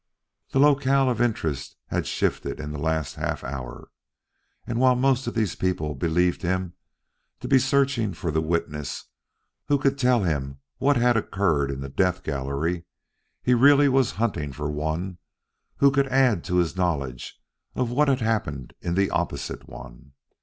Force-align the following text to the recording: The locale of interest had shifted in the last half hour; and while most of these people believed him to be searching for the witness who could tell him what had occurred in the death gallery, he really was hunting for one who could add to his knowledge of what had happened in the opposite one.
The 0.49 0.57
locale 0.59 1.11
of 1.11 1.21
interest 1.21 1.75
had 1.89 2.07
shifted 2.07 2.59
in 2.59 2.71
the 2.71 2.79
last 2.79 3.17
half 3.17 3.43
hour; 3.43 3.91
and 4.65 4.79
while 4.79 4.95
most 4.95 5.27
of 5.27 5.35
these 5.35 5.53
people 5.53 5.93
believed 5.93 6.41
him 6.41 6.73
to 7.39 7.47
be 7.47 7.59
searching 7.59 8.15
for 8.15 8.31
the 8.31 8.41
witness 8.41 9.05
who 9.67 9.77
could 9.77 9.99
tell 9.99 10.23
him 10.23 10.57
what 10.79 10.95
had 10.97 11.17
occurred 11.17 11.69
in 11.69 11.81
the 11.81 11.87
death 11.89 12.23
gallery, 12.23 12.85
he 13.43 13.53
really 13.53 13.87
was 13.87 14.13
hunting 14.13 14.51
for 14.51 14.71
one 14.71 15.19
who 15.77 15.91
could 15.91 16.07
add 16.07 16.43
to 16.45 16.55
his 16.55 16.75
knowledge 16.75 17.39
of 17.75 17.91
what 17.91 18.07
had 18.07 18.21
happened 18.21 18.73
in 18.81 18.95
the 18.95 19.11
opposite 19.11 19.69
one. 19.69 20.13